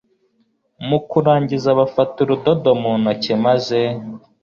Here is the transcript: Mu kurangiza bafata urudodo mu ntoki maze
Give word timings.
Mu 0.87 0.97
kurangiza 1.09 1.69
bafata 1.79 2.15
urudodo 2.23 2.69
mu 2.81 2.91
ntoki 3.01 3.33
maze 3.45 3.79